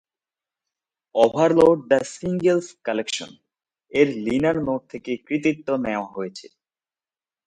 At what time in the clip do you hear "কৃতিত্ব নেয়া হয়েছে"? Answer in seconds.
5.27-6.47